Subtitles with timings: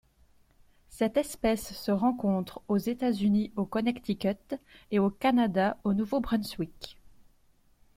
[0.89, 4.33] Cette espèce se rencontre aux États-Unis au Connecticut
[4.89, 6.97] et au Canada au Nouveau-Brunswick.